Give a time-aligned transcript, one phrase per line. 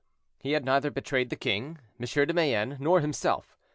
[0.39, 2.07] He had neither betrayed the king, M.
[2.27, 3.55] de Mayenne, nor himself.